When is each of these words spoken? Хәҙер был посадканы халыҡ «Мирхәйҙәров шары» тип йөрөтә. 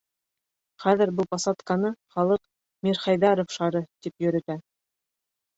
Хәҙер 0.85 1.11
был 1.19 1.27
посадканы 1.33 1.91
халыҡ 2.15 2.41
«Мирхәйҙәров 2.89 3.55
шары» 3.59 3.83
тип 4.07 4.27
йөрөтә. 4.27 4.57